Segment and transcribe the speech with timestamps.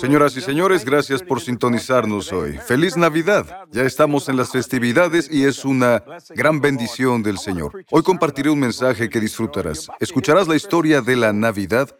[0.00, 2.56] Señoras y señores, gracias por sintonizarnos hoy.
[2.66, 3.66] Feliz Navidad.
[3.70, 7.84] Ya estamos en las festividades y es una gran bendición del Señor.
[7.90, 9.88] Hoy compartiré un mensaje que disfrutarás.
[10.00, 11.94] Escucharás la historia de la Navidad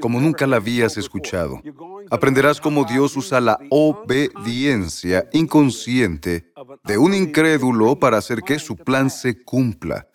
[0.00, 1.60] como nunca la habías escuchado.
[2.10, 6.52] Aprenderás cómo Dios usa la obediencia inconsciente
[6.84, 10.08] de un incrédulo para hacer que su plan se cumpla.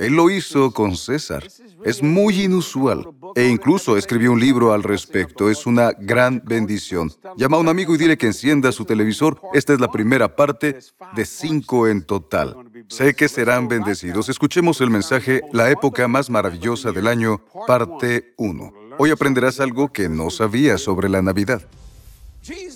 [0.00, 1.46] Él lo hizo con César.
[1.84, 3.08] Es muy inusual.
[3.34, 5.50] E incluso escribió un libro al respecto.
[5.50, 7.12] Es una gran bendición.
[7.36, 9.40] Llama a un amigo y dile que encienda su televisor.
[9.54, 10.78] Esta es la primera parte
[11.14, 12.56] de cinco en total.
[12.88, 14.28] Sé que serán bendecidos.
[14.28, 18.72] Escuchemos el mensaje La época más maravillosa del año, parte 1.
[18.98, 21.66] Hoy aprenderás algo que no sabías sobre la Navidad.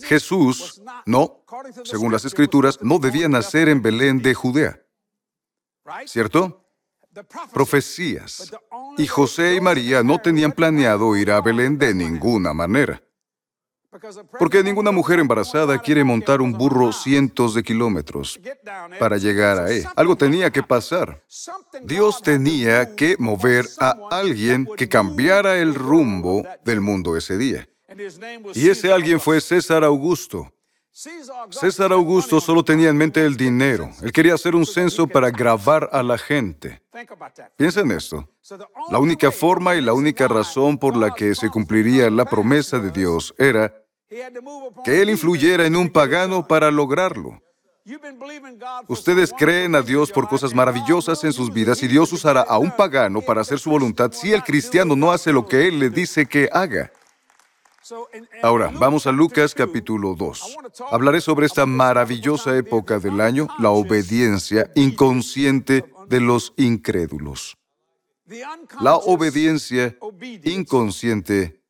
[0.03, 1.45] Jesús, no,
[1.85, 4.81] según las escrituras, no debía nacer en Belén de Judea.
[6.07, 6.65] ¿Cierto?
[7.53, 8.51] Profecías.
[8.99, 13.03] Y José y María no tenían planeado ir a Belén de ninguna manera.
[14.39, 18.39] Porque ninguna mujer embarazada quiere montar un burro cientos de kilómetros
[19.01, 19.85] para llegar a él.
[19.97, 21.25] Algo tenía que pasar.
[21.83, 27.69] Dios tenía que mover a alguien que cambiara el rumbo del mundo ese día.
[28.55, 30.53] Y ese alguien fue César Augusto.
[30.93, 33.91] César Augusto solo tenía en mente el dinero.
[34.03, 36.83] Él quería hacer un censo para grabar a la gente.
[37.57, 38.29] Piensa en esto.
[38.91, 42.91] La única forma y la única razón por la que se cumpliría la promesa de
[42.91, 43.73] Dios era
[44.85, 47.41] que Él influyera en un pagano para lograrlo.
[48.89, 52.71] Ustedes creen a Dios por cosas maravillosas en sus vidas y Dios usará a un
[52.77, 56.27] pagano para hacer su voluntad si el cristiano no hace lo que Él le dice
[56.27, 56.93] que haga.
[58.43, 60.57] Ahora, vamos a Lucas capítulo 2.
[60.91, 67.57] Hablaré sobre esta maravillosa época del año, la obediencia inconsciente de los incrédulos.
[68.81, 69.97] La obediencia
[70.45, 71.61] inconsciente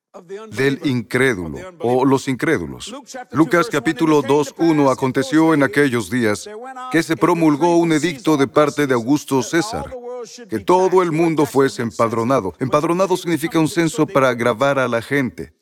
[0.50, 2.92] del incrédulo o los incrédulos.
[3.30, 6.48] Lucas capítulo 2, 1 aconteció en aquellos días
[6.90, 9.94] que se promulgó un edicto de parte de Augusto César,
[10.48, 12.54] que todo el mundo fuese empadronado.
[12.58, 15.54] Empadronado significa un censo para grabar a la gente.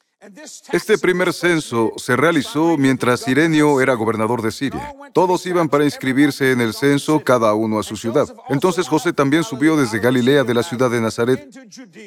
[0.73, 4.95] Este primer censo se realizó mientras Sirenio era gobernador de Siria.
[5.13, 8.29] Todos iban para inscribirse en el censo, cada uno a su ciudad.
[8.49, 11.49] Entonces José también subió desde Galilea de la ciudad de Nazaret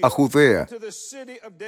[0.01, 0.67] a Judea,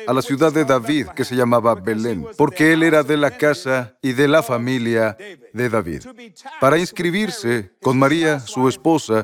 [0.08, 3.98] a la ciudad de David, que se llamaba Belén, porque él era de la casa
[4.02, 5.18] y de la familia
[5.54, 6.04] de David,
[6.60, 9.24] para inscribirse con María, su esposa,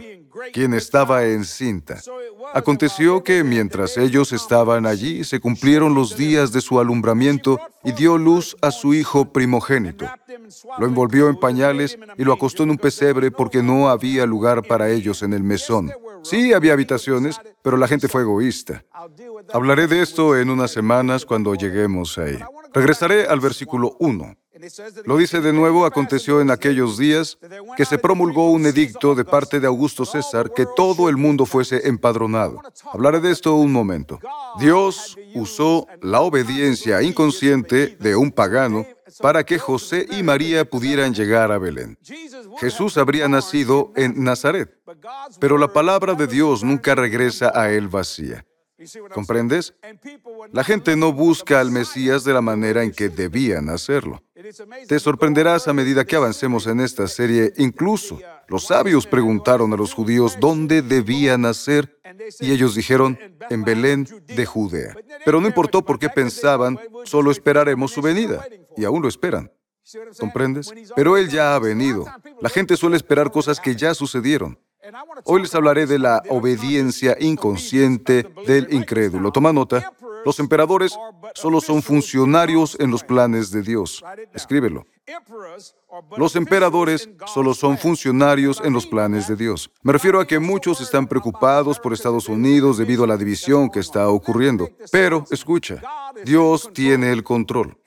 [0.54, 2.02] quien estaba encinta.
[2.54, 8.18] Aconteció que mientras ellos estaban allí, se cumplieron los días de su alumbramiento y dio
[8.18, 10.06] luz a su hijo primogénito.
[10.78, 14.90] Lo envolvió en pañales y lo acostó en un pesebre porque no había lugar para
[14.90, 15.92] ellos en el mesón.
[16.24, 18.84] Sí, había habitaciones, pero la gente fue egoísta.
[19.54, 22.40] Hablaré de esto en unas semanas cuando lleguemos ahí.
[22.74, 24.36] Regresaré al versículo 1.
[25.06, 27.38] Lo dice de nuevo, aconteció en aquellos días
[27.78, 31.88] que se promulgó un edicto de parte de Augusto César que todo el mundo fuese
[31.88, 32.62] empadronado.
[32.92, 34.20] Hablaré de esto un momento.
[34.60, 38.86] Dios usó la obediencia inconsciente de un pagano
[39.22, 41.98] para que José y María pudieran llegar a Belén.
[42.60, 44.78] Jesús habría nacido en Nazaret,
[45.40, 48.46] pero la palabra de Dios nunca regresa a él vacía.
[49.14, 49.74] ¿Comprendes?
[50.54, 54.22] La gente no busca al Mesías de la manera en que debían hacerlo.
[54.88, 57.54] Te sorprenderás a medida que avancemos en esta serie.
[57.58, 62.00] Incluso los sabios preguntaron a los judíos dónde debían nacer
[62.40, 64.96] y ellos dijeron, en Belén de Judea.
[65.26, 68.46] Pero no importó por qué pensaban, solo esperaremos su venida.
[68.78, 69.52] Y aún lo esperan.
[70.20, 70.72] ¿Comprendes?
[70.96, 72.06] Pero Él ya ha venido.
[72.42, 74.58] La gente suele esperar cosas que ya sucedieron.
[75.26, 79.32] Hoy les hablaré de la obediencia inconsciente del incrédulo.
[79.32, 79.92] Toma nota,
[80.26, 80.98] los emperadores
[81.34, 84.04] solo son funcionarios en los planes de Dios.
[84.34, 84.86] Escríbelo.
[86.18, 89.72] Los emperadores solo son funcionarios en los planes de Dios.
[89.82, 93.80] Me refiero a que muchos están preocupados por Estados Unidos debido a la división que
[93.80, 94.70] está ocurriendo.
[94.92, 95.82] Pero, escucha,
[96.24, 97.78] Dios tiene el control.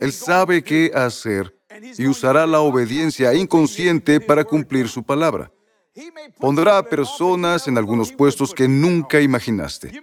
[0.00, 1.56] Él sabe qué hacer
[1.96, 5.50] y usará la obediencia inconsciente para cumplir su palabra.
[6.38, 10.02] Pondrá a personas en algunos puestos que nunca imaginaste.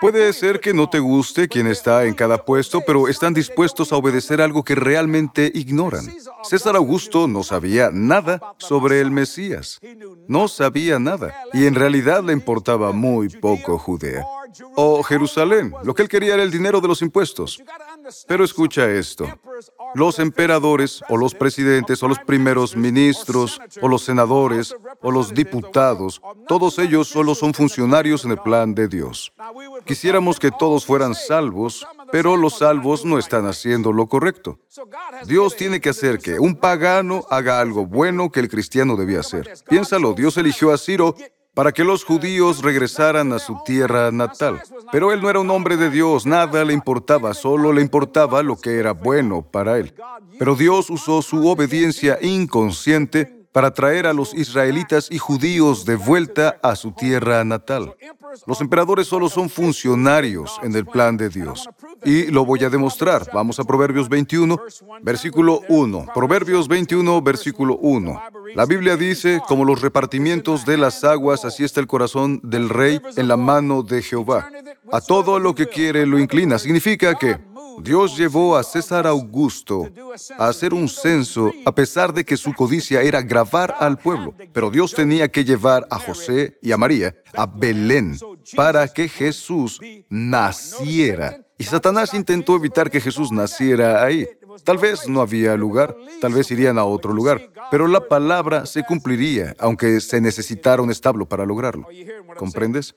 [0.00, 3.96] Puede ser que no te guste quien está en cada puesto, pero están dispuestos a
[3.96, 6.06] obedecer algo que realmente ignoran.
[6.42, 9.80] César Augusto no sabía nada sobre el Mesías.
[10.28, 11.34] No sabía nada.
[11.52, 14.24] Y en realidad le importaba muy poco Judea.
[14.74, 15.72] O Jerusalén.
[15.82, 17.62] Lo que él quería era el dinero de los impuestos.
[18.26, 19.26] Pero escucha esto.
[19.94, 26.20] Los emperadores o los presidentes o los primeros ministros o los senadores o los diputados,
[26.46, 29.32] todos ellos solo son funcionarios en el plan de Dios.
[29.84, 34.58] Quisiéramos que todos fueran salvos pero los salvos no están haciendo lo correcto.
[35.26, 39.52] Dios tiene que hacer que un pagano haga algo bueno que el cristiano debía hacer.
[39.68, 41.14] Piénsalo, Dios eligió a Ciro
[41.56, 44.60] para que los judíos regresaran a su tierra natal.
[44.92, 48.56] Pero él no era un hombre de Dios, nada le importaba, solo le importaba lo
[48.56, 49.94] que era bueno para él.
[50.38, 56.58] Pero Dios usó su obediencia inconsciente para traer a los israelitas y judíos de vuelta
[56.62, 57.96] a su tierra natal.
[58.46, 61.66] Los emperadores solo son funcionarios en el plan de Dios.
[62.04, 63.26] Y lo voy a demostrar.
[63.32, 64.60] Vamos a Proverbios 21,
[65.00, 66.08] versículo 1.
[66.14, 68.22] Proverbios 21, versículo 1.
[68.54, 73.00] La Biblia dice, como los repartimientos de las aguas, así está el corazón del rey
[73.16, 74.50] en la mano de Jehová.
[74.92, 76.58] A todo lo que quiere lo inclina.
[76.58, 77.38] Significa que
[77.80, 79.90] Dios llevó a César Augusto
[80.38, 84.34] a hacer un censo a pesar de que su codicia era grabar al pueblo.
[84.52, 88.18] Pero Dios tenía que llevar a José y a María a Belén
[88.54, 91.40] para que Jesús naciera.
[91.58, 94.26] Y Satanás intentó evitar que Jesús naciera ahí.
[94.64, 98.84] Tal vez no había lugar, tal vez irían a otro lugar, pero la palabra se
[98.84, 101.86] cumpliría, aunque se necesitara un establo para lograrlo.
[102.36, 102.94] ¿Comprendes?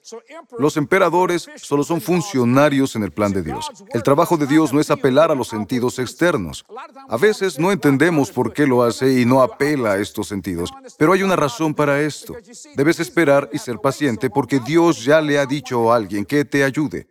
[0.58, 3.70] Los emperadores solo son funcionarios en el plan de Dios.
[3.92, 6.66] El trabajo de Dios no es apelar a los sentidos externos.
[7.08, 11.14] A veces no entendemos por qué lo hace y no apela a estos sentidos, pero
[11.14, 12.36] hay una razón para esto.
[12.76, 16.64] Debes esperar y ser paciente porque Dios ya le ha dicho a alguien que te
[16.64, 17.08] ayude.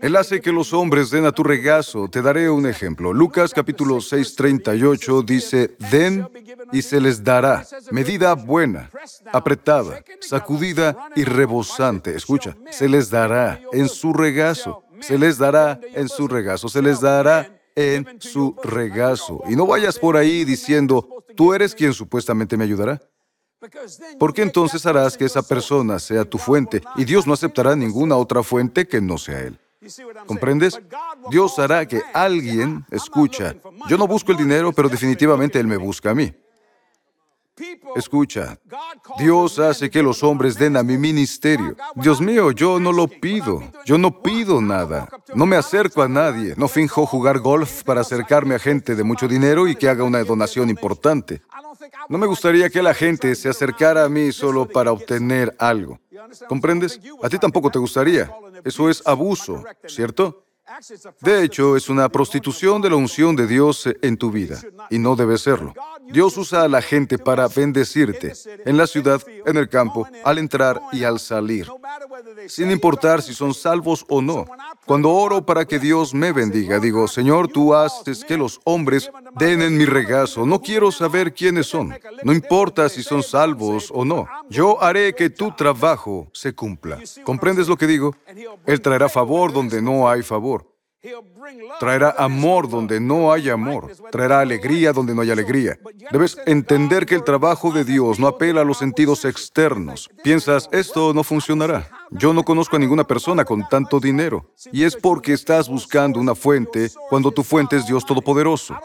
[0.00, 2.08] Él hace que los hombres den a tu regazo.
[2.08, 3.12] Te daré un ejemplo.
[3.12, 6.28] Lucas capítulo 6, 38 dice, den
[6.72, 8.90] y se les dará medida buena,
[9.32, 12.14] apretada, sacudida y rebosante.
[12.14, 17.00] Escucha, se les dará en su regazo, se les dará en su regazo, se les
[17.00, 19.42] dará en su regazo.
[19.48, 23.00] Y no vayas por ahí diciendo, tú eres quien supuestamente me ayudará.
[24.18, 28.42] Porque entonces harás que esa persona sea tu fuente y Dios no aceptará ninguna otra
[28.42, 29.58] fuente que no sea Él.
[30.26, 30.78] ¿Comprendes?
[31.30, 33.54] Dios hará que alguien escucha.
[33.88, 36.32] Yo no busco el dinero, pero definitivamente Él me busca a mí.
[37.96, 38.58] Escucha,
[39.18, 41.76] Dios hace que los hombres den a mi ministerio.
[41.96, 43.62] Dios mío, yo no lo pido.
[43.84, 45.08] Yo no pido nada.
[45.34, 46.54] No me acerco a nadie.
[46.56, 50.22] No finjo jugar golf para acercarme a gente de mucho dinero y que haga una
[50.22, 51.40] donación importante.
[52.08, 56.00] No me gustaría que la gente se acercara a mí solo para obtener algo.
[56.48, 57.00] ¿Comprendes?
[57.22, 58.30] A ti tampoco te gustaría.
[58.64, 60.44] Eso es abuso, ¿cierto?
[61.20, 65.16] De hecho, es una prostitución de la unción de Dios en tu vida, y no
[65.16, 65.72] debe serlo.
[66.06, 68.34] Dios usa a la gente para bendecirte,
[68.66, 71.66] en la ciudad, en el campo, al entrar y al salir,
[72.48, 74.44] sin importar si son salvos o no.
[74.84, 79.62] Cuando oro para que Dios me bendiga, digo, Señor, tú haces que los hombres den
[79.62, 80.44] en mi regazo.
[80.44, 81.94] No quiero saber quiénes son.
[82.24, 84.26] No importa si son salvos o no.
[84.48, 86.98] Yo haré que tu trabajo se cumpla.
[87.24, 88.14] ¿Comprendes lo que digo?
[88.66, 90.66] Él traerá favor donde no hay favor.
[91.78, 93.92] Traerá amor donde no hay amor.
[94.10, 95.78] Traerá alegría donde no hay alegría.
[96.10, 100.10] Debes entender que el trabajo de Dios no apela a los sentidos externos.
[100.24, 101.88] Piensas, esto no funcionará.
[102.10, 104.52] Yo no conozco a ninguna persona con tanto dinero.
[104.72, 108.76] Y es porque estás buscando una fuente cuando tu fuente es Dios Todopoderoso.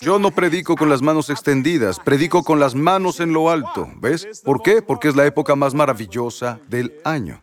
[0.00, 3.88] Yo no predico con las manos extendidas, predico con las manos en lo alto.
[3.96, 4.42] ¿Ves?
[4.44, 4.82] ¿Por qué?
[4.82, 7.42] Porque es la época más maravillosa del año.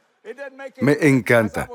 [0.82, 1.70] Me encanta.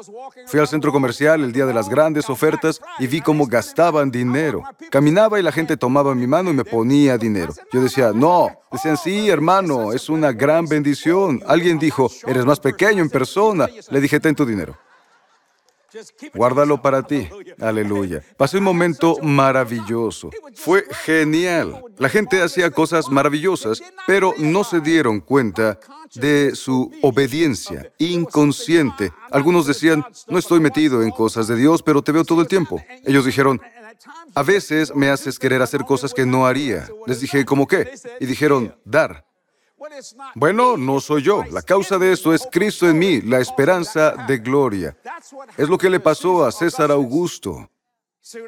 [0.47, 4.63] Fui al centro comercial el día de las grandes ofertas y vi cómo gastaban dinero.
[4.91, 7.53] Caminaba y la gente tomaba mi mano y me ponía dinero.
[7.73, 8.49] Yo decía, no.
[8.71, 11.43] Decían, sí, hermano, es una gran bendición.
[11.47, 13.69] Alguien dijo, eres más pequeño en persona.
[13.91, 14.77] Le dije, ten tu dinero.
[16.35, 17.29] Guárdalo para ti.
[17.61, 18.23] Aleluya.
[18.37, 20.31] Pasé un momento maravilloso.
[20.55, 21.83] Fue genial.
[21.99, 25.79] La gente hacía cosas maravillosas, pero no se dieron cuenta
[26.15, 29.13] de su obediencia inconsciente.
[29.31, 32.83] Algunos decían, no estoy metido en cosas de Dios, pero te veo todo el tiempo.
[33.05, 33.61] Ellos dijeron,
[34.35, 36.89] a veces me haces querer hacer cosas que no haría.
[37.07, 37.93] Les dije, ¿cómo qué?
[38.21, 39.27] Y dijeron, dar.
[40.35, 41.45] Bueno, no soy yo.
[41.51, 44.97] La causa de esto es Cristo en mí, la esperanza de gloria.
[45.57, 47.69] Es lo que le pasó a César Augusto.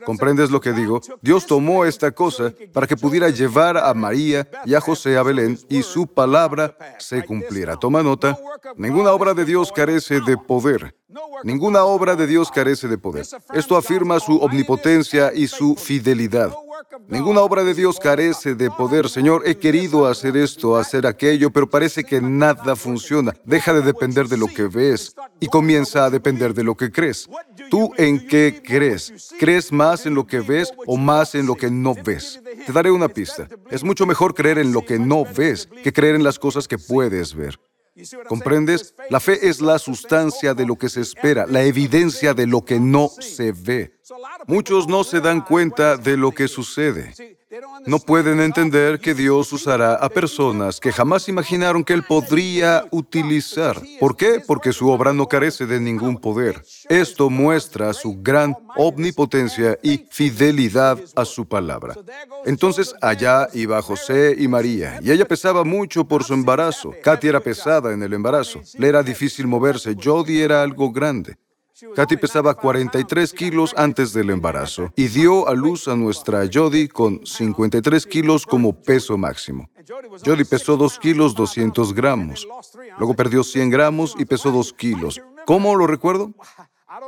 [0.07, 1.03] ¿Comprendes lo que digo?
[1.21, 5.59] Dios tomó esta cosa para que pudiera llevar a María y a José a Belén
[5.69, 7.77] y su palabra se cumpliera.
[7.77, 8.39] Toma nota,
[8.77, 10.97] ninguna obra de Dios carece de poder.
[11.45, 13.27] Ninguna obra de Dios carece de poder.
[13.53, 16.55] Esto afirma su omnipotencia y su fidelidad.
[17.09, 19.09] Ninguna obra de Dios carece de poder.
[19.09, 23.33] Señor, he querido hacer esto, hacer aquello, pero parece que nada funciona.
[23.45, 27.29] Deja de depender de lo que ves y comienza a depender de lo que crees.
[27.71, 29.35] ¿Tú en qué crees?
[29.39, 32.41] ¿Crees más en lo que ves o más en lo que no ves?
[32.67, 33.49] Te daré una pista.
[33.71, 36.79] Es mucho mejor creer en lo que no ves que creer en las cosas que
[36.79, 37.59] puedes ver.
[38.29, 38.95] ¿Comprendes?
[39.09, 42.79] La fe es la sustancia de lo que se espera, la evidencia de lo que
[42.79, 43.96] no se ve.
[44.47, 47.13] Muchos no se dan cuenta de lo que sucede.
[47.87, 53.81] No pueden entender que Dios usará a personas que jamás imaginaron que Él podría utilizar.
[53.99, 54.43] ¿Por qué?
[54.47, 56.63] Porque su obra no carece de ningún poder.
[56.89, 61.95] Esto muestra su gran omnipotencia y fidelidad a su palabra.
[62.45, 66.93] Entonces allá iba José y María, y ella pesaba mucho por su embarazo.
[67.03, 68.61] Katy era pesada en el embarazo.
[68.79, 69.97] Le era difícil moverse.
[70.01, 71.37] Jody era algo grande.
[71.95, 77.21] Katy pesaba 43 kilos antes del embarazo y dio a luz a nuestra Jody con
[77.27, 79.69] 53 kilos como peso máximo.
[80.25, 82.49] Jody pesó 2 kilos 200 gramos.
[82.99, 85.21] Luego perdió 100 gramos y pesó 2 kilos.
[85.45, 86.33] ¿Cómo lo recuerdo?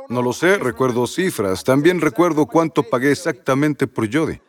[0.07, 1.63] No lo sé, recuerdo cifras.
[1.63, 4.39] También recuerdo cuánto pagué exactamente por Jody.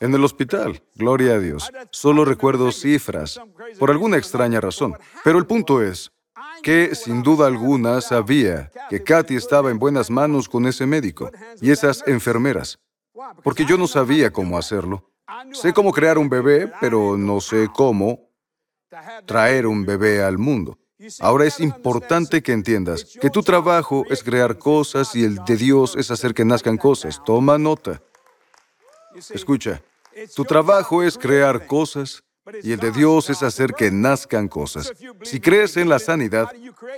[0.00, 1.70] En el hospital, gloria a Dios.
[1.90, 3.40] Solo recuerdo cifras,
[3.78, 4.96] por alguna extraña razón.
[5.22, 6.10] Pero el punto es,
[6.66, 11.30] que sin duda alguna sabía que Katy estaba en buenas manos con ese médico
[11.60, 12.80] y esas enfermeras,
[13.44, 15.08] porque yo no sabía cómo hacerlo.
[15.52, 18.32] Sé cómo crear un bebé, pero no sé cómo
[19.26, 20.76] traer un bebé al mundo.
[21.20, 25.94] Ahora es importante que entiendas que tu trabajo es crear cosas y el de Dios
[25.96, 27.22] es hacer que nazcan cosas.
[27.24, 28.02] Toma nota.
[29.30, 29.80] Escucha,
[30.34, 32.24] tu trabajo es crear cosas
[32.62, 34.92] y el de Dios es hacer que nazcan cosas.
[35.22, 36.48] Si crees en la sanidad,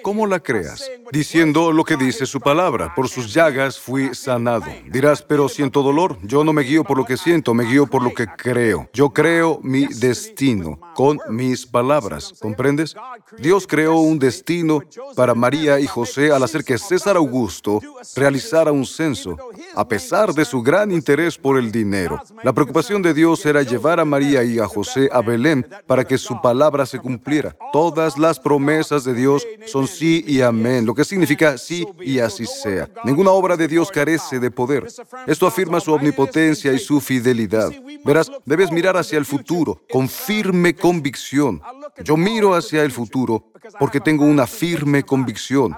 [0.03, 0.91] ¿cómo la creas?
[1.11, 2.95] Diciendo lo que dice su palabra.
[2.95, 4.67] Por sus llagas fui sanado.
[4.87, 6.19] Dirás, pero siento dolor.
[6.23, 8.91] Yo no me guío por lo que siento, me guío por lo que creo.
[8.93, 12.35] Yo creo mi destino con mis palabras.
[12.41, 12.95] ¿Comprendes?
[13.39, 14.83] Dios creó un destino
[15.17, 17.81] para María y José al hacer que César Augusto
[18.17, 19.37] realizara un censo,
[19.75, 22.21] a pesar de su gran interés por el dinero.
[22.43, 25.23] La preocupación de Dios era llevar a María y a José a
[25.87, 27.57] para que su palabra se cumpliera.
[27.73, 32.47] Todas las promesas de Dios son sí y amén, lo que significa sí y así
[32.47, 32.89] sea.
[33.05, 34.87] Ninguna obra de Dios carece de poder.
[35.27, 37.71] Esto afirma su omnipotencia y su fidelidad.
[38.05, 41.61] Verás, debes mirar hacia el futuro con firme convicción.
[42.05, 45.77] Yo miro hacia el futuro porque tengo una firme convicción.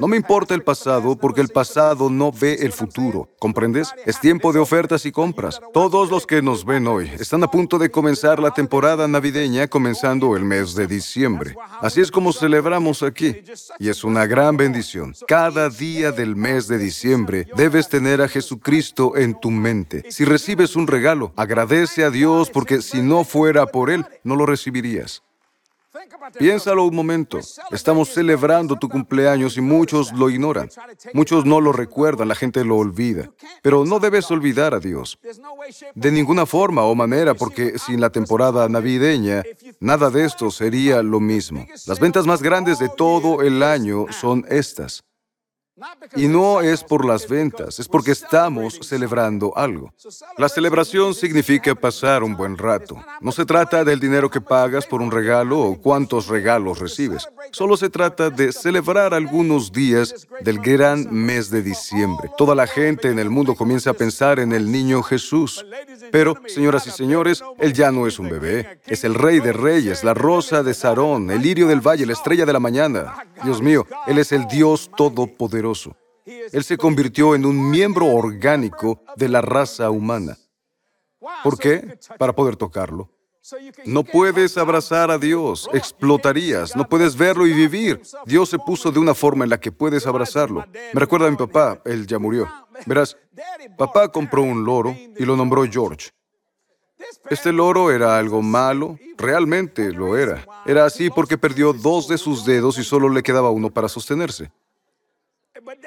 [0.00, 3.28] No me importa el pasado porque el pasado no ve el futuro.
[3.40, 3.92] ¿Comprendes?
[4.06, 5.60] Es tiempo de ofertas y compras.
[5.72, 10.36] Todos los que nos ven hoy están a punto de comenzar la temporada navideña comenzando
[10.36, 11.56] el mes de diciembre.
[11.80, 13.42] Así es como celebramos aquí.
[13.80, 15.14] Y es una gran bendición.
[15.26, 20.04] Cada día del mes de diciembre debes tener a Jesucristo en tu mente.
[20.10, 24.46] Si recibes un regalo, agradece a Dios porque si no fuera por Él, no lo
[24.46, 25.22] recibirías.
[26.38, 27.38] Piénsalo un momento.
[27.70, 30.68] Estamos celebrando tu cumpleaños y muchos lo ignoran.
[31.14, 33.30] Muchos no lo recuerdan, la gente lo olvida.
[33.62, 35.18] Pero no debes olvidar a Dios.
[35.94, 39.42] De ninguna forma o manera, porque sin la temporada navideña,
[39.80, 41.66] nada de esto sería lo mismo.
[41.86, 45.02] Las ventas más grandes de todo el año son estas.
[46.16, 49.92] Y no es por las ventas, es porque estamos celebrando algo.
[50.36, 52.96] La celebración significa pasar un buen rato.
[53.20, 57.28] No se trata del dinero que pagas por un regalo o cuántos regalos recibes.
[57.52, 62.30] Solo se trata de celebrar algunos días del gran mes de diciembre.
[62.36, 65.64] Toda la gente en el mundo comienza a pensar en el niño Jesús.
[66.10, 68.80] Pero, señoras y señores, Él ya no es un bebé.
[68.86, 72.46] Es el rey de reyes, la rosa de Sarón, el lirio del valle, la estrella
[72.46, 73.14] de la mañana.
[73.44, 75.67] Dios mío, Él es el Dios todopoderoso.
[76.24, 80.36] Él se convirtió en un miembro orgánico de la raza humana.
[81.42, 81.98] ¿Por qué?
[82.18, 83.10] Para poder tocarlo.
[83.86, 88.02] No puedes abrazar a Dios, explotarías, no puedes verlo y vivir.
[88.26, 90.64] Dios se puso de una forma en la que puedes abrazarlo.
[90.92, 92.46] Me recuerda a mi papá, él ya murió.
[92.84, 93.16] Verás,
[93.78, 96.10] papá compró un loro y lo nombró George.
[97.30, 100.44] Este loro era algo malo, realmente lo era.
[100.66, 104.50] Era así porque perdió dos de sus dedos y solo le quedaba uno para sostenerse.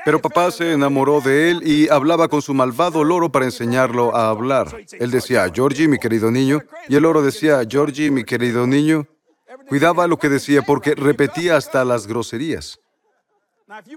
[0.06, 4.30] Pero papá se enamoró de él y hablaba con su malvado loro para enseñarlo a
[4.30, 4.76] hablar.
[5.00, 9.08] Él decía, Georgie, mi querido niño, y el loro decía, Georgie, mi querido niño.
[9.68, 12.80] Cuidaba lo que decía porque repetía hasta las groserías.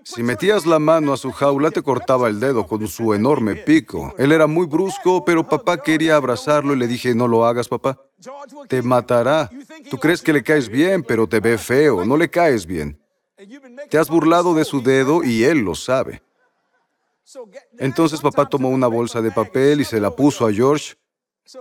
[0.05, 4.14] Si metías la mano a su jaula, te cortaba el dedo con su enorme pico.
[4.19, 8.00] Él era muy brusco, pero papá quería abrazarlo y le dije, no lo hagas, papá.
[8.69, 9.50] Te matará.
[9.91, 13.03] Tú crees que le caes bien, pero te ve feo, no le caes bien.
[13.91, 16.23] Te has burlado de su dedo y él lo sabe.
[17.79, 20.95] Entonces papá tomó una bolsa de papel y se la puso a George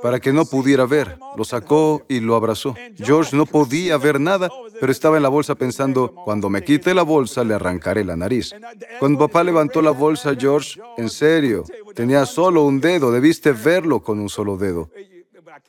[0.02, 1.18] para que no pudiera ver.
[1.36, 2.76] Lo sacó y lo abrazó.
[2.96, 4.50] George no podía ver nada,
[4.80, 8.54] pero estaba en la bolsa pensando, cuando me quite la bolsa le arrancaré la nariz.
[9.00, 11.64] Cuando papá levantó la bolsa, George, en serio,
[11.96, 14.90] tenía solo un dedo, debiste verlo con un solo dedo.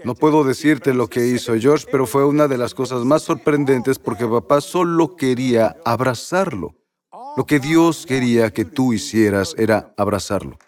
[0.04, 3.98] No puedo decirte lo que hizo George, pero fue una de las cosas más sorprendentes
[3.98, 6.74] porque papá solo quería abrazarlo.
[7.36, 10.58] Lo que Dios quería que tú hicieras era abrazarlo.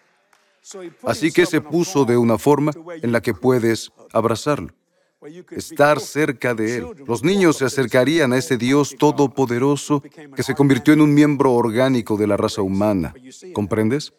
[1.03, 2.71] Así que se puso de una forma
[3.01, 4.73] en la que puedes abrazarlo,
[5.51, 6.87] estar cerca de Él.
[7.07, 10.01] Los niños se acercarían a ese Dios todopoderoso
[10.35, 13.13] que se convirtió en un miembro orgánico de la raza humana.
[13.53, 14.13] ¿Comprendes?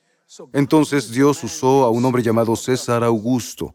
[0.53, 3.73] Entonces Dios usó a un hombre llamado César Augusto,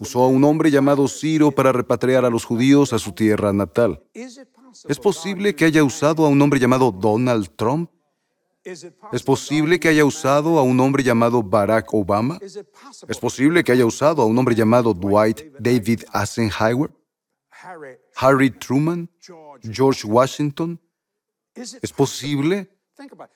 [0.00, 4.02] usó a un hombre llamado Ciro para repatriar a los judíos a su tierra natal.
[4.12, 7.90] ¿Es posible que haya usado a un hombre llamado Donald Trump?
[8.64, 12.38] ¿Es posible que haya usado a un hombre llamado Barack Obama?
[13.08, 16.90] ¿Es posible que haya usado a un hombre llamado Dwight David Eisenhower?
[18.16, 19.08] ¿Harry Truman?
[19.62, 20.80] ¿George Washington?
[21.54, 22.70] ¿Es posible?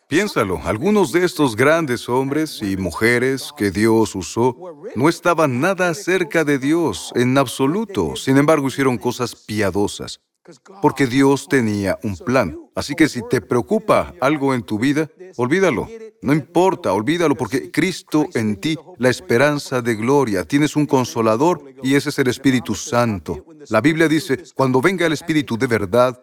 [0.08, 4.56] Piénsalo, algunos de estos grandes hombres y mujeres que Dios usó
[4.94, 10.20] no estaban nada cerca de Dios en absoluto, sin embargo hicieron cosas piadosas,
[10.82, 12.58] porque Dios tenía un plan.
[12.74, 15.88] Así que si te preocupa algo en tu vida, olvídalo.
[16.20, 21.94] No importa, olvídalo porque Cristo en ti, la esperanza de gloria, tienes un consolador y
[21.94, 23.46] ese es el Espíritu Santo.
[23.70, 26.22] La Biblia dice, cuando venga el Espíritu de verdad,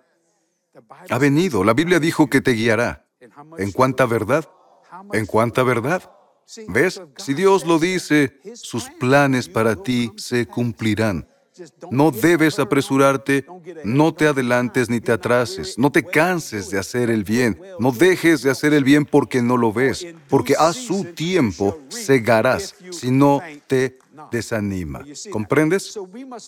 [1.09, 1.63] ha venido.
[1.63, 3.02] La Biblia dijo que te guiará.
[3.57, 4.49] ¿En cuánta verdad?
[5.11, 6.09] ¿En cuánta verdad?
[6.67, 7.01] ¿Ves?
[7.17, 11.27] Si Dios lo dice, sus planes para ti se cumplirán.
[11.91, 13.45] No debes apresurarte,
[13.83, 18.41] no te adelantes ni te atrases, no te canses de hacer el bien, no dejes
[18.41, 23.39] de hacer el bien porque no lo ves, porque a su tiempo cegarás si no
[23.67, 23.99] te
[24.31, 25.03] desanima.
[25.31, 25.97] ¿Comprendes?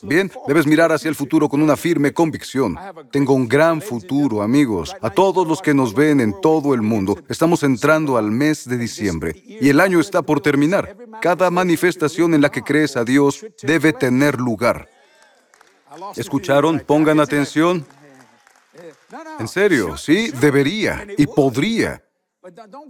[0.03, 2.77] Bien, debes mirar hacia el futuro con una firme convicción.
[3.12, 4.95] Tengo un gran futuro, amigos.
[5.01, 8.77] A todos los que nos ven en todo el mundo, estamos entrando al mes de
[8.77, 10.95] diciembre y el año está por terminar.
[11.22, 14.89] Cada manifestación en la que crees a Dios debe tener lugar.
[16.15, 16.79] ¿Escucharon?
[16.79, 17.86] Pongan atención.
[19.39, 22.04] En serio, sí, debería y podría.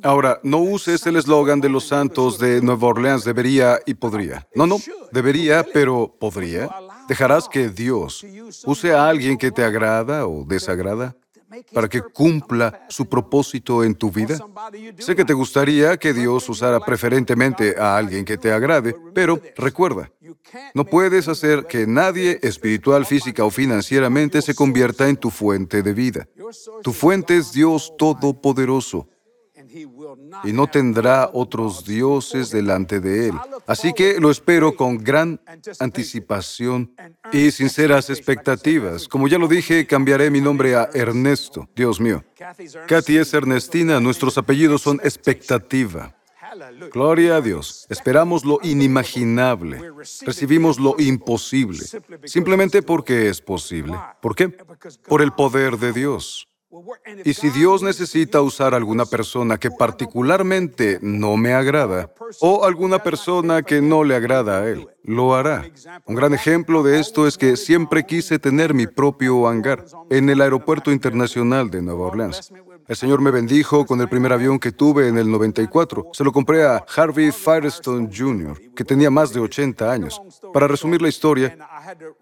[0.03, 4.47] Ahora, no uses el eslogan de los santos de Nueva Orleans, debería y podría.
[4.53, 4.77] No, no,
[5.11, 6.69] debería, pero podría.
[7.07, 8.25] ¿Dejarás que Dios
[8.65, 11.15] use a alguien que te agrada o desagrada?
[11.73, 14.37] para que cumpla su propósito en tu vida?
[14.97, 20.11] Sé que te gustaría que Dios usara preferentemente a alguien que te agrade, pero recuerda,
[20.73, 25.93] no puedes hacer que nadie espiritual, física o financieramente se convierta en tu fuente de
[25.93, 26.27] vida.
[26.83, 29.07] Tu fuente es Dios Todopoderoso
[30.43, 33.33] y no tendrá otros dioses delante de él.
[33.67, 35.39] Así que lo espero con gran
[35.79, 36.93] anticipación
[37.31, 39.07] y sinceras expectativas.
[39.07, 41.67] Como ya lo dije, cambiaré mi nombre a Ernesto.
[41.75, 42.23] Dios mío.
[42.87, 46.15] Katy es Ernestina, nuestros apellidos son expectativa.
[46.93, 47.85] Gloria a Dios.
[47.89, 49.91] Esperamos lo inimaginable.
[50.21, 51.83] Recibimos lo imposible.
[52.23, 53.97] Simplemente porque es posible.
[54.21, 54.49] ¿Por qué?
[55.07, 56.47] Por el poder de Dios.
[57.23, 63.01] Y si Dios necesita usar a alguna persona que particularmente no me agrada, o alguna
[63.01, 65.65] persona que no le agrada a Él, lo hará.
[66.05, 70.41] Un gran ejemplo de esto es que siempre quise tener mi propio hangar en el
[70.41, 72.51] Aeropuerto Internacional de Nueva Orleans.
[72.87, 76.09] El Señor me bendijo con el primer avión que tuve en el 94.
[76.13, 80.21] Se lo compré a Harvey Firestone Jr., que tenía más de 80 años.
[80.53, 81.57] Para resumir la historia,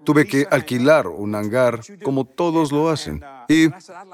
[0.06, 3.21] tuve que alquilar un hangar como todos lo hacen.
[3.47, 3.69] Y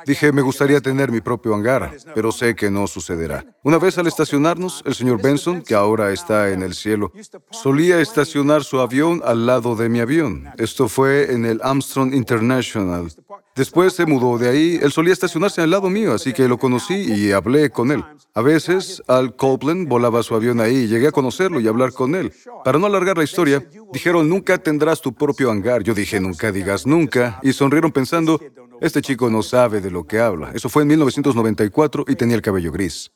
[0.05, 3.45] dije, me gustaría tener mi propio hangar, pero sé que no sucederá.
[3.63, 7.11] Una vez al estacionarnos, el señor Benson, que ahora está en el cielo,
[7.51, 10.49] solía estacionar su avión al lado de mi avión.
[10.57, 13.11] Esto fue en el Armstrong International.
[13.55, 14.79] Después se mudó de ahí.
[14.81, 18.03] Él solía estacionarse al lado mío, así que lo conocí y hablé con él.
[18.33, 22.15] A veces, Al Copeland volaba su avión ahí y llegué a conocerlo y hablar con
[22.15, 22.31] él.
[22.63, 25.83] Para no alargar la historia, dijeron, nunca tendrás tu propio hangar.
[25.83, 27.39] Yo dije, nunca digas nunca.
[27.43, 28.39] Y sonrieron pensando,
[28.81, 30.51] este chico no sabe de lo que habla.
[30.53, 33.11] Eso fue en 1994 y tenía el cabello gris.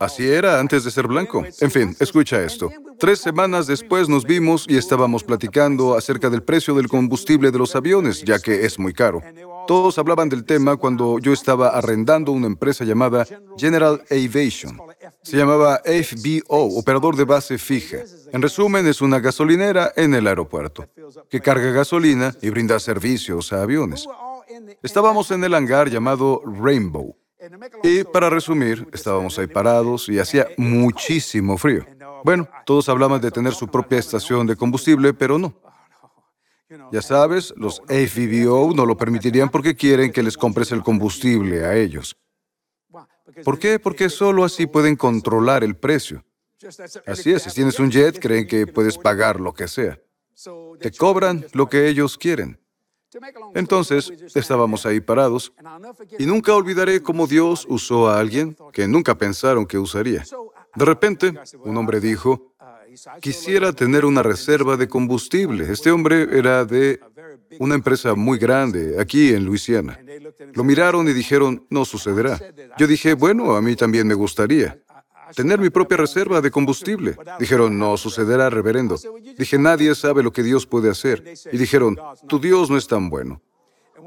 [0.00, 1.44] Así era antes de ser blanco.
[1.60, 2.70] En fin, escucha esto.
[2.98, 7.76] Tres semanas después nos vimos y estábamos platicando acerca del precio del combustible de los
[7.76, 9.22] aviones, ya que es muy caro.
[9.66, 13.26] Todos hablaban del tema cuando yo estaba arrendando una empresa llamada
[13.58, 14.78] General Aviation.
[15.22, 17.98] Se llamaba FBO, operador de base fija.
[18.32, 20.86] En resumen, es una gasolinera en el aeropuerto,
[21.28, 24.06] que carga gasolina y brinda servicios a aviones.
[24.82, 27.16] Estábamos en el hangar llamado Rainbow.
[27.82, 31.84] Y para resumir, estábamos ahí parados y hacía muchísimo frío.
[32.24, 35.54] Bueno, todos hablaban de tener su propia estación de combustible, pero no.
[36.92, 41.74] Ya sabes, los FBO no lo permitirían porque quieren que les compres el combustible a
[41.74, 42.16] ellos.
[43.44, 43.78] ¿Por qué?
[43.78, 46.24] Porque solo así pueden controlar el precio.
[47.06, 49.98] Así es, si tienes un jet, creen que puedes pagar lo que sea.
[50.80, 52.60] Te cobran lo que ellos quieren.
[53.54, 55.52] Entonces estábamos ahí parados
[56.18, 60.24] y nunca olvidaré cómo Dios usó a alguien que nunca pensaron que usaría.
[60.74, 61.32] De repente,
[61.64, 62.54] un hombre dijo,
[63.20, 65.72] quisiera tener una reserva de combustible.
[65.72, 67.00] Este hombre era de
[67.58, 69.98] una empresa muy grande aquí en Luisiana.
[70.52, 72.38] Lo miraron y dijeron, no sucederá.
[72.78, 74.78] Yo dije, bueno, a mí también me gustaría
[75.34, 77.16] tener mi propia reserva de combustible.
[77.38, 78.96] Dijeron, no sucederá, reverendo.
[79.36, 81.22] Dije, nadie sabe lo que Dios puede hacer.
[81.52, 83.40] Y dijeron, tu Dios no es tan bueno.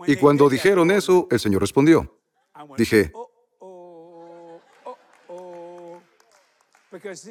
[0.07, 2.17] Y cuando dijeron eso, el Señor respondió.
[2.77, 3.11] Dije,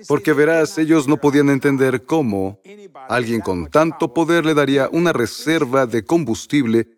[0.08, 2.60] Porque verás, ellos no podían entender cómo
[3.08, 6.88] alguien con tanto poder le daría una reserva de combustible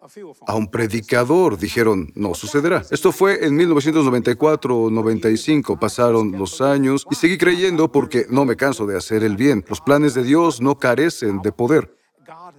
[0.46, 1.58] a un predicador.
[1.58, 2.82] Dijeron, no sucederá.
[2.90, 5.78] Esto fue en 1994 o 95.
[5.78, 9.64] Pasaron los años y seguí creyendo porque no me canso de hacer el bien.
[9.68, 12.01] Los planes de Dios no carecen de poder.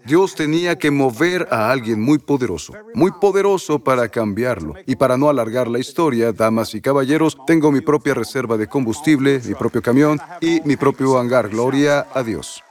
[0.05, 4.73] Dios tenía que mover a alguien muy poderoso, muy poderoso para cambiarlo.
[4.85, 9.41] Y para no alargar la historia, damas y caballeros, tengo mi propia reserva de combustible,
[9.45, 11.49] mi propio camión y mi propio hangar.
[11.49, 12.63] Gloria a Dios.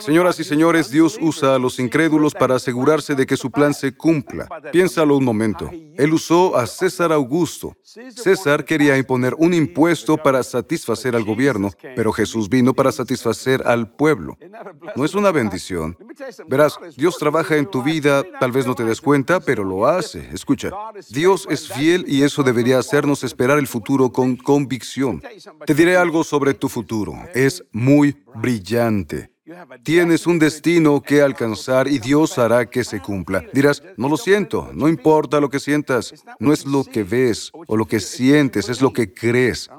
[0.00, 3.96] Señoras y señores, Dios usa a los incrédulos para asegurarse de que su plan se
[3.96, 4.48] cumpla.
[4.72, 5.70] Piénsalo un momento.
[5.96, 7.76] Él usó a César Augusto.
[7.84, 13.88] César quería imponer un impuesto para satisfacer al gobierno, pero Jesús vino para satisfacer al
[13.88, 14.36] pueblo.
[14.96, 15.96] ¿No es una bendición?
[16.48, 20.28] Verás, Dios trabaja en tu vida, tal vez no te des cuenta, pero lo hace.
[20.32, 20.72] Escucha,
[21.10, 25.22] Dios es fiel y eso debería hacernos esperar el futuro con convicción.
[25.64, 27.14] Te diré algo sobre tu futuro.
[27.32, 29.35] Es muy brillante.
[29.84, 33.44] Tienes un destino que alcanzar y Dios hará que se cumpla.
[33.52, 37.76] Dirás, no lo siento, no importa lo que sientas, no es lo que ves o
[37.76, 39.70] lo que sientes, es lo que crees.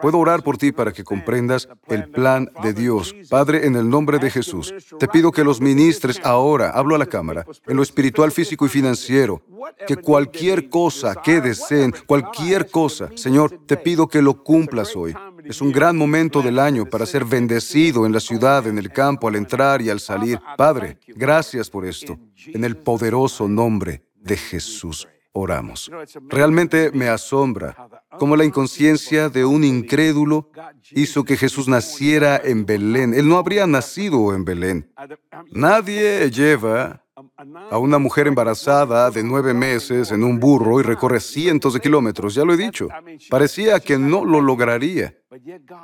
[0.00, 3.14] Puedo orar por ti para que comprendas el plan de Dios.
[3.28, 7.06] Padre, en el nombre de Jesús, te pido que los ministres ahora, hablo a la
[7.06, 9.40] cámara, en lo espiritual, físico y financiero,
[9.86, 15.14] que cualquier cosa que deseen, cualquier cosa, Señor, te pido que lo cumplas hoy.
[15.44, 19.28] Es un gran momento del año para ser bendecido en la ciudad, en el campo,
[19.28, 20.40] al entrar y al salir.
[20.56, 22.18] Padre, gracias por esto.
[22.46, 25.90] En el poderoso nombre de Jesús oramos.
[26.28, 27.76] Realmente me asombra
[28.18, 30.50] cómo la inconsciencia de un incrédulo
[30.90, 33.14] hizo que Jesús naciera en Belén.
[33.14, 34.92] Él no habría nacido en Belén.
[35.52, 37.04] Nadie lleva
[37.70, 42.34] a una mujer embarazada de nueve meses en un burro y recorre cientos de kilómetros,
[42.34, 42.88] ya lo he dicho.
[43.30, 45.16] Parecía que no lo lograría.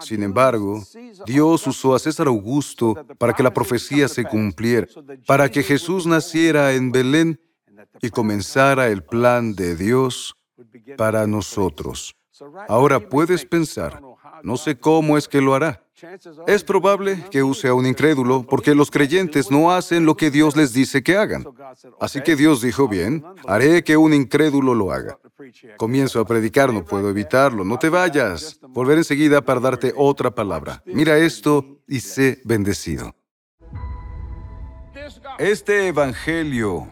[0.01, 0.83] Sin embargo,
[1.25, 4.87] Dios usó a César Augusto para que la profecía se cumpliera,
[5.27, 7.41] para que Jesús naciera en Belén
[8.03, 10.37] y comenzara el plan de Dios
[10.97, 12.15] para nosotros.
[12.69, 14.03] Ahora puedes pensar,
[14.43, 15.86] no sé cómo es que lo hará.
[16.47, 20.55] Es probable que use a un incrédulo porque los creyentes no hacen lo que Dios
[20.55, 21.47] les dice que hagan.
[22.01, 25.19] Así que Dios dijo, bien, haré que un incrédulo lo haga.
[25.79, 28.59] Comienzo a predicar, no puedo evitarlo, no te vayas.
[28.69, 30.83] Volveré enseguida para darte otra palabra.
[30.85, 33.15] Mira esto y sé bendecido.
[35.39, 36.89] Este Evangelio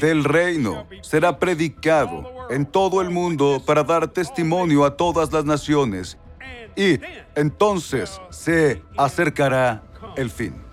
[0.00, 6.18] del reino será predicado en todo el mundo para dar testimonio a todas las naciones
[6.76, 7.00] y
[7.34, 9.82] entonces se acercará
[10.16, 10.65] el fin.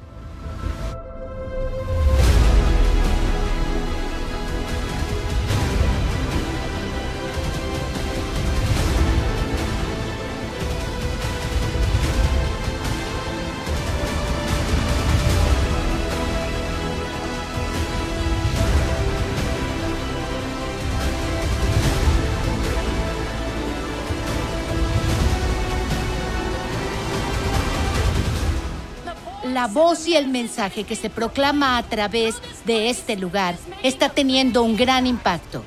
[29.63, 34.61] La voz y el mensaje que se proclama a través de este lugar está teniendo
[34.61, 35.63] un gran impacto.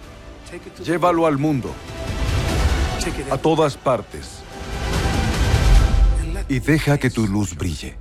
[0.85, 1.73] Llévalo al mundo,
[3.31, 4.43] a todas partes,
[6.47, 7.97] y deja que tu luz brille.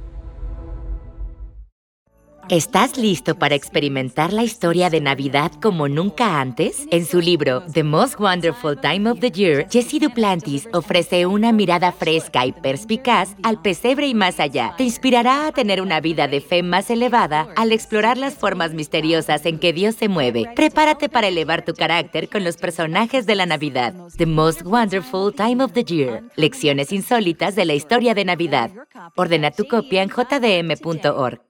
[2.50, 6.86] ¿Estás listo para experimentar la historia de Navidad como nunca antes?
[6.92, 11.92] En su libro The Most Wonderful Time of the Year, Jesse Duplantis ofrece una mirada
[11.92, 14.76] fresca y perspicaz al pesebre y más allá.
[14.78, 19.44] Te inspirará a tener una vida de fe más elevada al explorar las formas misteriosas
[19.48, 20.46] en que Dios se mueve.
[20.56, 23.96] Prepárate para elevar tu carácter con los personajes de la Navidad.
[24.18, 26.22] The Most Wonderful Time of the Year.
[26.36, 28.70] Lecciones insólitas de la historia de Navidad.
[29.16, 31.42] Ordena tu copia en jdm.org.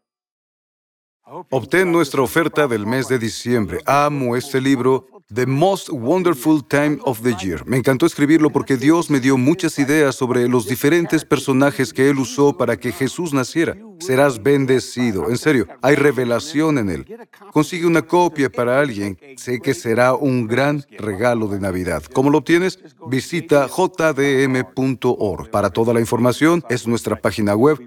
[1.49, 3.79] Obtén nuestra oferta del mes de diciembre.
[3.87, 7.65] Amo este libro The Most Wonderful Time of the Year.
[7.65, 12.19] Me encantó escribirlo porque Dios me dio muchas ideas sobre los diferentes personajes que Él
[12.19, 13.75] usó para que Jesús naciera.
[13.99, 15.31] Serás bendecido.
[15.31, 17.17] En serio, hay revelación en Él.
[17.51, 19.17] Consigue una copia para alguien.
[19.37, 22.03] Sé que será un gran regalo de Navidad.
[22.13, 22.77] ¿Cómo lo obtienes?
[23.07, 25.49] Visita jdm.org.
[25.49, 27.79] Para toda la información es nuestra página web,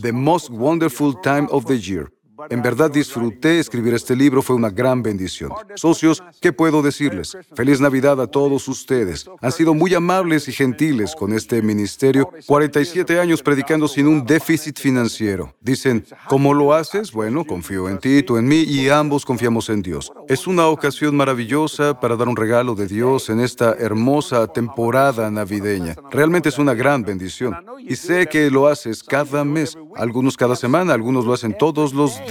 [0.00, 2.12] The Most Wonderful Time of the Year.
[2.50, 5.52] En verdad disfruté escribir este libro, fue una gran bendición.
[5.74, 7.36] Socios, ¿qué puedo decirles?
[7.54, 9.28] Feliz Navidad a todos ustedes.
[9.40, 12.30] Han sido muy amables y gentiles con este ministerio.
[12.46, 15.54] 47 años predicando sin un déficit financiero.
[15.60, 17.12] Dicen, ¿cómo lo haces?
[17.12, 20.12] Bueno, confío en ti, tú en mí y ambos confiamos en Dios.
[20.28, 25.96] Es una ocasión maravillosa para dar un regalo de Dios en esta hermosa temporada navideña.
[26.10, 27.56] Realmente es una gran bendición.
[27.80, 32.18] Y sé que lo haces cada mes, algunos cada semana, algunos lo hacen todos los
[32.26, 32.27] días.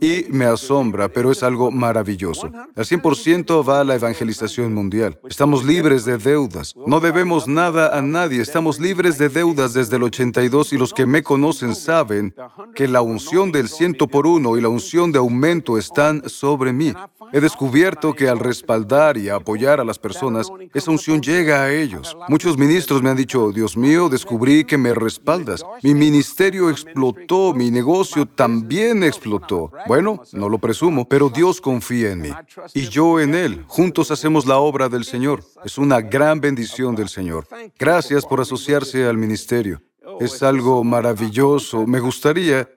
[0.00, 2.50] Y me asombra, pero es algo maravilloso.
[2.74, 5.18] El 100% va a la evangelización mundial.
[5.28, 6.74] Estamos libres de deudas.
[6.86, 8.42] No debemos nada a nadie.
[8.42, 12.34] Estamos libres de deudas desde el 82 y los que me conocen saben
[12.74, 16.92] que la unción del ciento por uno y la unción de aumento están sobre mí.
[17.32, 22.16] He descubierto que al respaldar y apoyar a las personas, esa unción llega a ellos.
[22.28, 25.64] Muchos ministros me han dicho, Dios mío, descubrí que me respaldas.
[25.82, 29.70] Mi ministerio explotó, mi negocio también explotó.
[29.86, 32.30] Bueno, no lo presumo, pero Dios confía en mí.
[32.74, 33.64] Y yo en Él.
[33.66, 35.42] Juntos hacemos la obra del Señor.
[35.64, 37.46] Es una gran bendición del Señor.
[37.78, 39.82] Gracias por asociarse al ministerio.
[40.20, 41.86] Es algo maravilloso.
[41.86, 42.68] Me gustaría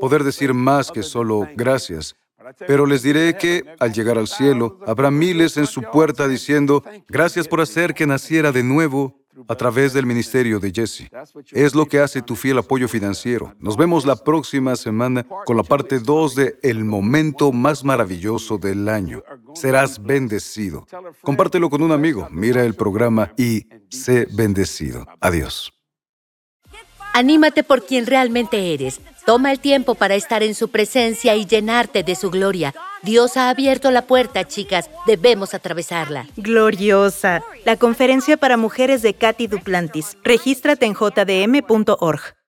[0.00, 2.16] poder decir más que solo gracias.
[2.66, 7.46] Pero les diré que, al llegar al cielo, habrá miles en su puerta diciendo, gracias
[7.46, 11.08] por hacer que naciera de nuevo a través del ministerio de Jesse.
[11.50, 13.54] Es lo que hace tu fiel apoyo financiero.
[13.58, 18.88] Nos vemos la próxima semana con la parte 2 de El momento más maravilloso del
[18.88, 19.22] año.
[19.54, 20.86] Serás bendecido.
[21.22, 25.06] Compártelo con un amigo, mira el programa y sé bendecido.
[25.20, 25.72] Adiós.
[27.12, 29.00] Anímate por quien realmente eres.
[29.24, 32.74] Toma el tiempo para estar en su presencia y llenarte de su gloria.
[33.02, 34.90] Dios ha abierto la puerta, chicas.
[35.06, 36.26] Debemos atravesarla.
[36.36, 37.42] Gloriosa.
[37.64, 40.16] La conferencia para mujeres de Katy Duplantis.
[40.24, 42.41] Regístrate en jdm.org.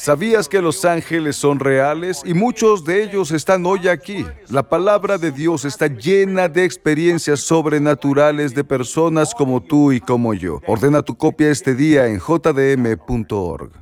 [0.00, 4.24] ¿Sabías que los ángeles son reales y muchos de ellos están hoy aquí?
[4.48, 10.32] La palabra de Dios está llena de experiencias sobrenaturales de personas como tú y como
[10.32, 10.62] yo.
[10.66, 13.72] Ordena tu copia este día en jdm.org.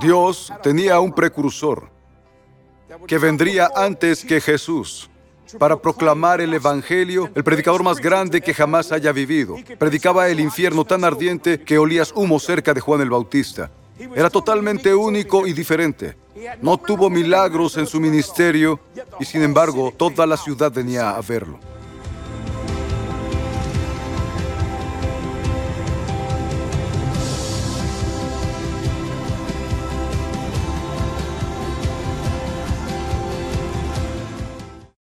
[0.00, 1.90] Dios tenía un precursor
[3.06, 5.10] que vendría antes que Jesús
[5.58, 9.56] para proclamar el Evangelio, el predicador más grande que jamás haya vivido.
[9.78, 13.70] Predicaba el infierno tan ardiente que olías humo cerca de Juan el Bautista.
[13.98, 16.16] Era totalmente único y diferente.
[16.60, 18.80] No tuvo milagros en su ministerio
[19.20, 21.58] y sin embargo toda la ciudad venía a verlo.